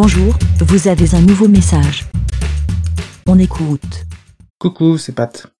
[0.00, 2.06] Bonjour, vous avez un nouveau message.
[3.26, 4.06] On écoute.
[4.60, 5.52] Coucou, c'est Pat.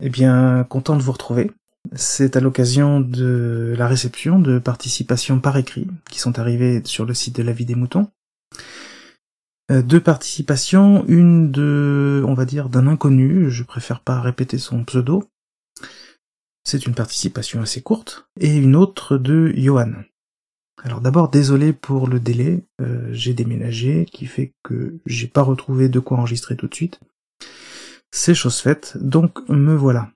[0.00, 1.52] Eh bien, content de vous retrouver.
[1.94, 7.14] C'est à l'occasion de la réception de participations par écrit qui sont arrivées sur le
[7.14, 8.08] site de la vie des moutons.
[9.70, 14.82] Euh, deux participations, une de, on va dire, d'un inconnu, je préfère pas répéter son
[14.82, 15.22] pseudo.
[16.64, 19.92] C'est une participation assez courte, et une autre de Johan.
[20.82, 25.88] Alors d'abord, désolé pour le délai, euh, j'ai déménagé, qui fait que j'ai pas retrouvé
[25.88, 27.00] de quoi enregistrer tout de suite.
[28.10, 30.10] C'est chose faite, donc me voilà.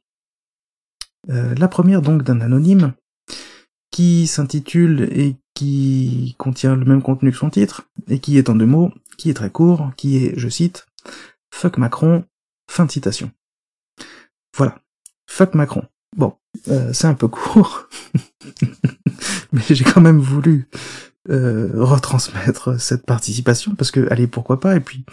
[1.31, 2.93] Euh, la première donc d'un anonyme,
[3.91, 8.55] qui s'intitule et qui contient le même contenu que son titre, et qui est en
[8.55, 10.87] deux mots, qui est très court, qui est, je cite,
[11.53, 12.25] Fuck Macron,
[12.71, 13.31] fin de citation.
[14.57, 14.79] Voilà.
[15.29, 15.85] Fuck Macron.
[16.17, 16.35] Bon,
[16.69, 17.89] euh, c'est un peu court,
[19.53, 20.69] mais j'ai quand même voulu
[21.31, 25.05] euh, retransmettre cette participation, parce que, allez, pourquoi pas, et puis,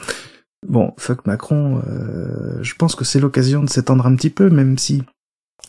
[0.68, 4.78] bon, fuck Macron, euh, je pense que c'est l'occasion de s'étendre un petit peu, même
[4.78, 5.04] si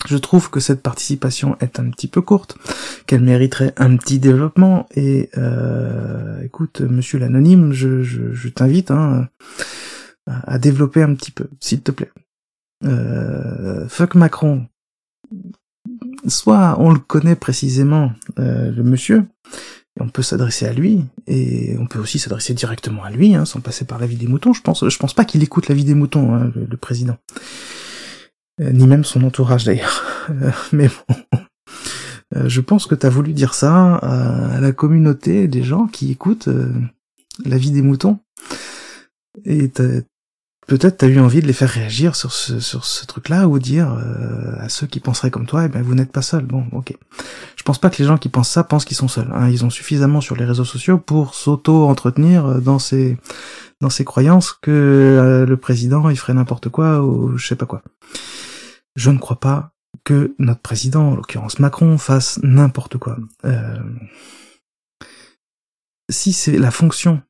[0.07, 2.59] je trouve que cette participation est un petit peu courte,
[3.07, 4.87] qu'elle mériterait un petit développement.
[4.95, 9.29] Et euh, écoute, monsieur l'anonyme, je, je, t'invite hein,
[10.27, 12.11] à développer un petit peu, s'il te plaît.
[12.85, 14.67] Euh, fuck Macron.
[16.27, 19.25] Soit on le connaît précisément, euh, le monsieur,
[19.99, 23.45] et on peut s'adresser à lui, et on peut aussi s'adresser directement à lui, hein,
[23.45, 24.53] sans passer par la vie des moutons.
[24.53, 27.17] Je pense, je pense pas qu'il écoute la vie des moutons, hein, le président.
[28.61, 30.03] Euh, ni même son entourage d'ailleurs.
[30.31, 31.39] Euh, mais bon,
[32.35, 36.11] euh, je pense que tu as voulu dire ça à la communauté des gens qui
[36.11, 36.49] écoutent
[37.45, 38.19] la vie des moutons.
[39.45, 39.71] Et
[40.67, 43.97] peut-être t'as eu envie de les faire réagir sur ce, sur ce truc-là ou dire
[44.59, 46.45] à ceux qui penseraient comme toi, eh ben vous n'êtes pas seul.
[46.45, 46.95] Bon, ok.
[47.57, 49.31] Je pense pas que les gens qui pensent ça pensent qu'ils sont seuls.
[49.33, 49.49] Hein.
[49.49, 53.17] Ils ont suffisamment sur les réseaux sociaux pour s'auto-entretenir dans ces
[53.81, 57.83] dans ces croyances que le président il ferait n'importe quoi ou je sais pas quoi
[58.97, 59.73] je ne crois pas
[60.05, 63.17] que notre président, en l'occurrence Macron, fasse n'importe quoi.
[63.45, 63.79] Euh,
[66.11, 67.23] si c'est la fonction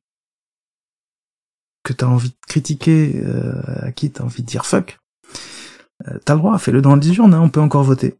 [1.87, 4.99] que t'as envie de critiquer, euh, à qui t'as envie de dire fuck,
[6.07, 8.17] euh, t'as le droit, fais-le dans les urnes, hein, on peut encore voter.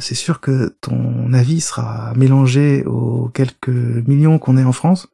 [0.00, 3.68] c'est sûr que ton avis sera mélangé aux quelques
[4.06, 5.08] millions qu'on est en France.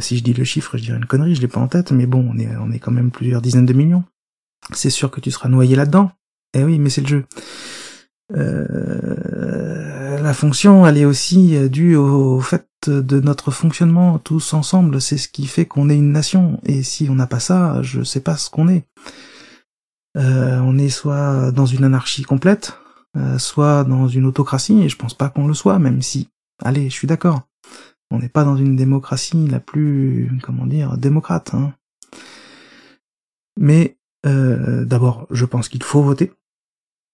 [0.00, 2.06] si je dis le chiffre, je dirais une connerie, je l'ai pas en tête, mais
[2.06, 4.02] bon, on est, on est quand même plusieurs dizaines de millions.
[4.72, 6.10] C'est sûr que tu seras noyé là-dedans.
[6.54, 7.24] Eh oui, mais c'est le jeu.
[8.36, 9.97] Euh,
[10.28, 15.00] la fonction, elle est aussi euh, due au fait de notre fonctionnement tous ensemble.
[15.00, 16.60] C'est ce qui fait qu'on est une nation.
[16.64, 18.86] Et si on n'a pas ça, je sais pas ce qu'on est.
[20.18, 22.78] Euh, on est soit dans une anarchie complète,
[23.38, 26.28] soit dans une autocratie, et je pense pas qu'on le soit, même si,
[26.62, 27.40] allez, je suis d'accord.
[28.10, 31.54] On n'est pas dans une démocratie la plus, comment dire, démocrate.
[31.54, 31.72] Hein.
[33.58, 33.96] Mais
[34.26, 36.32] euh, d'abord, je pense qu'il faut voter.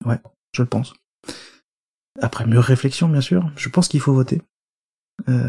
[0.04, 0.19] Ouais,
[0.52, 0.94] je le pense.
[2.20, 4.42] Après mûre réflexion, bien sûr, je pense qu'il faut voter.
[5.28, 5.42] Euh,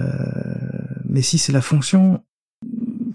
[1.06, 2.24] mais si c'est la fonction,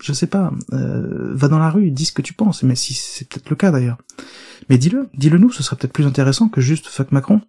[0.01, 2.95] je sais pas, euh, va dans la rue, dis ce que tu penses, mais si
[2.95, 3.99] c'est peut-être le cas d'ailleurs.
[4.69, 7.41] Mais dis-le, dis-le nous, ce serait peut-être plus intéressant que juste fuck Macron.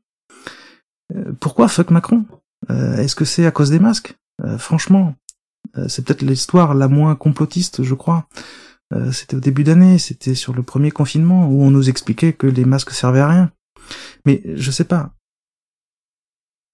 [1.39, 2.25] pourquoi fuck Macron?
[2.69, 4.17] Est-ce que c'est à cause des masques?
[4.57, 5.15] Franchement,
[5.87, 8.27] c'est peut-être l'histoire la moins complotiste, je crois,
[8.93, 12.47] euh, c'était au début d'année, c'était sur le premier confinement où on nous expliquait que
[12.47, 13.51] les masques servaient à rien.
[14.25, 15.13] Mais je sais pas.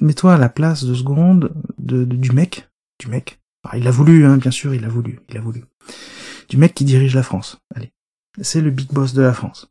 [0.01, 2.69] Mets-toi à la place de seconde de, du mec,
[2.99, 3.39] du mec.
[3.73, 5.65] Il a voulu, hein, bien sûr, il a voulu, il a voulu.
[6.49, 7.59] Du mec qui dirige la France.
[7.75, 7.91] Allez,
[8.41, 9.69] c'est le big boss de la France.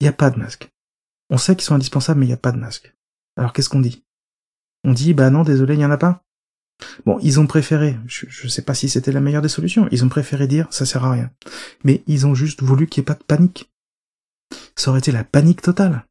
[0.00, 0.70] Il n'y a pas de masque.
[1.28, 2.94] On sait qu'ils sont indispensables, mais il n'y a pas de masque.
[3.36, 4.04] Alors qu'est-ce qu'on dit?
[4.84, 6.22] On dit, bah non, désolé, il n'y en a pas.
[7.04, 10.04] Bon, ils ont préféré, je, je sais pas si c'était la meilleure des solutions, ils
[10.04, 11.30] ont préféré dire ça sert à rien.
[11.84, 13.70] Mais ils ont juste voulu qu'il n'y ait pas de panique.
[14.76, 16.06] Ça aurait été la panique totale.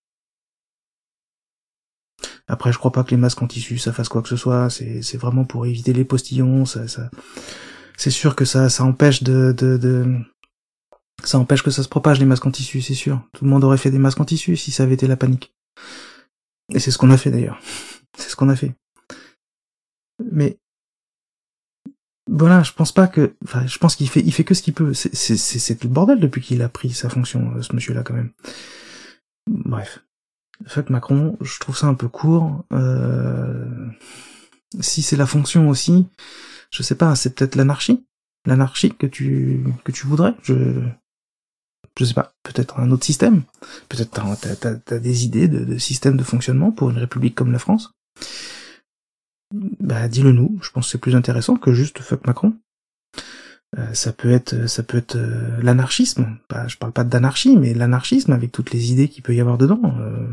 [2.47, 4.69] Après, je crois pas que les masques en tissu ça fasse quoi que ce soit,
[4.69, 7.09] c'est vraiment pour éviter les postillons, ça, ça...
[7.97, 10.19] c'est sûr que ça, ça empêche de, de, de,
[11.23, 13.21] ça empêche que ça se propage les masques en tissu, c'est sûr.
[13.33, 15.55] Tout le monde aurait fait des masques en tissu si ça avait été la panique.
[16.73, 17.59] Et c'est ce qu'on a fait d'ailleurs.
[18.17, 18.73] C'est ce qu'on a fait.
[20.31, 20.57] Mais
[22.31, 24.73] voilà, je pense pas que, enfin, je pense qu'il fait, il fait que ce qu'il
[24.73, 24.93] peut.
[24.93, 28.31] C'est, le bordel depuis qu'il a pris sa fonction, euh, ce monsieur-là, quand même.
[29.47, 29.99] Bref.
[30.67, 32.63] Fuck Macron, je trouve ça un peu court.
[32.71, 33.89] Euh...
[34.79, 36.07] Si c'est la fonction aussi,
[36.71, 38.05] je sais pas, c'est peut-être l'anarchie,
[38.45, 40.33] l'anarchie que tu que tu voudrais.
[40.43, 40.81] Je
[41.97, 43.43] je sais pas, peut-être un autre système.
[43.87, 47.59] Peut-être t'as, t'as, des idées de, de système de fonctionnement pour une république comme la
[47.59, 47.91] France
[49.51, 52.53] bah dis-le nous, je pense que c'est plus intéressant que juste fuck Macron.
[53.77, 56.37] Euh, ça peut être, ça peut être euh, l'anarchisme.
[56.49, 59.57] Bah, je parle pas d'anarchie, mais l'anarchisme avec toutes les idées qu'il peut y avoir
[59.57, 59.81] dedans.
[59.99, 60.27] Euh,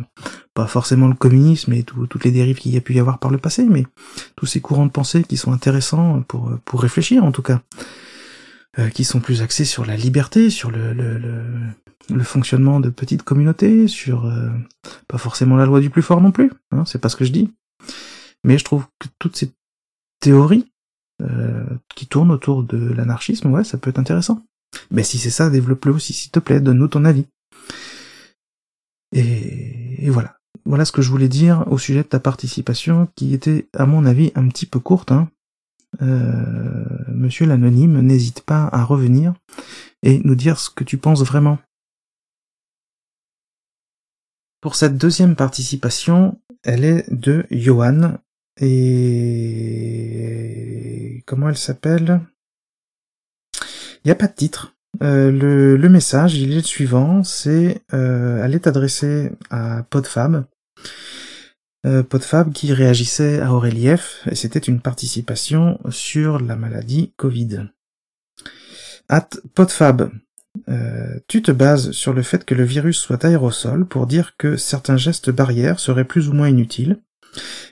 [0.55, 3.31] pas forcément le communisme et toutes les dérives qu'il y a pu y avoir par
[3.31, 3.85] le passé, mais
[4.37, 7.63] tous ces courants de pensée qui sont intéressants pour pour réfléchir en tout cas,
[8.93, 11.43] qui sont plus axés sur la liberté, sur le le, le,
[12.11, 14.31] le fonctionnement de petites communautés, sur
[15.09, 16.53] pas forcément la loi du plus fort non plus.
[16.71, 17.51] Hein, c'est pas ce que je dis.
[18.45, 19.53] Mais je trouve que toutes ces
[20.21, 20.72] théories
[21.23, 21.65] euh,
[21.95, 24.43] qui tournent autour de l'anarchisme, ouais, ça peut être intéressant.
[24.91, 27.27] Mais si c'est ça, développe-le aussi, s'il te plaît, donne-nous ton avis.
[29.13, 30.37] Et, voilà.
[30.65, 34.05] Voilà ce que je voulais dire au sujet de ta participation, qui était, à mon
[34.05, 35.13] avis, un petit peu courte.
[35.13, 35.29] Hein.
[36.01, 39.35] Euh, monsieur l'anonyme, n'hésite pas à revenir
[40.03, 41.59] et nous dire ce que tu penses vraiment.
[44.61, 48.19] Pour cette deuxième participation, elle est de Johan,
[48.61, 50.82] et
[51.27, 52.21] comment elle s'appelle?
[54.05, 54.75] Il n'y a pas de titre.
[55.03, 60.45] Euh, le, message, il est le suivant, c'est euh, elle est adressée à Podfab.
[61.85, 67.69] Euh, Podfab qui réagissait à Auréliev, et c'était une participation sur la maladie Covid.
[69.09, 70.11] At Podfab,
[70.69, 74.57] euh, tu te bases sur le fait que le virus soit aérosol pour dire que
[74.57, 77.01] certains gestes barrières seraient plus ou moins inutiles,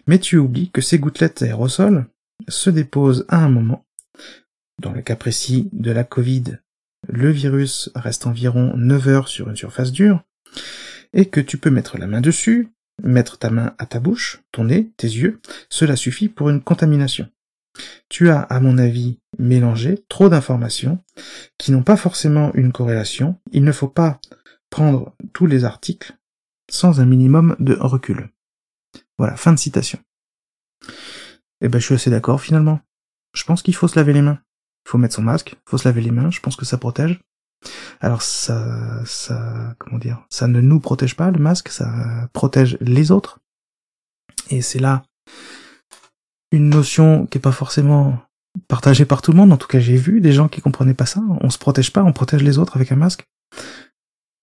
[0.06, 2.06] mais tu oublies que ces gouttelettes aérosols
[2.50, 3.86] se déposent à un moment.
[4.80, 6.58] Dans le cas précis de la Covid,
[7.08, 10.22] le virus reste environ 9 heures sur une surface dure,
[11.12, 12.68] et que tu peux mettre la main dessus,
[13.02, 17.28] mettre ta main à ta bouche, ton nez, tes yeux, cela suffit pour une contamination.
[18.08, 20.98] Tu as, à mon avis, mélangé trop d'informations
[21.56, 23.38] qui n'ont pas forcément une corrélation.
[23.52, 24.20] Il ne faut pas
[24.70, 26.16] prendre tous les articles
[26.70, 28.30] sans un minimum de recul.
[29.18, 29.98] Voilà, fin de citation.
[31.60, 32.80] Eh ben, je suis assez d'accord finalement.
[33.34, 34.38] Je pense qu'il faut se laver les mains.
[34.86, 36.78] Il faut mettre son masque, il faut se laver les mains, je pense que ça
[36.78, 37.20] protège.
[38.00, 43.10] Alors ça, ça, comment dire, ça ne nous protège pas le masque, ça protège les
[43.10, 43.40] autres.
[44.48, 45.02] Et c'est là
[46.52, 48.18] une notion qui est pas forcément
[48.66, 49.52] partagée par tout le monde.
[49.52, 51.22] En tout cas, j'ai vu des gens qui comprenaient pas ça.
[51.40, 53.28] On se protège pas, on protège les autres avec un masque.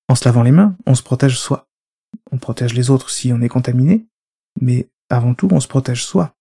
[0.08, 1.68] En se lavant les mains, on se protège soi.
[2.31, 4.08] On protège les autres si on est contaminé,
[4.62, 6.34] mais avant tout, on se protège soi.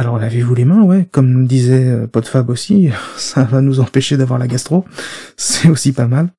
[0.00, 2.88] Alors lavez-vous les mains, ouais, comme disait euh, Podfab aussi,
[3.18, 4.86] ça va nous empêcher d'avoir la gastro,
[5.36, 6.30] c'est aussi pas mal.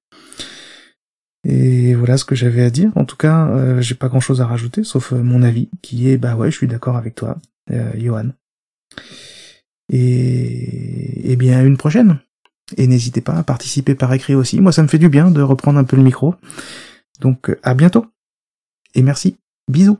[1.48, 2.92] Et voilà ce que j'avais à dire.
[2.96, 6.10] En tout cas, euh, j'ai pas grand chose à rajouter, sauf euh, mon avis, qui
[6.10, 7.38] est bah ouais, je suis d'accord avec toi,
[7.96, 8.30] Johan.
[9.90, 12.18] Et, et bien une prochaine.
[12.78, 14.60] Et n'hésitez pas à participer par écrit aussi.
[14.60, 16.34] Moi, ça me fait du bien de reprendre un peu le micro.
[17.20, 18.08] Donc à bientôt.
[18.96, 19.38] Et merci.
[19.68, 20.00] Bisous.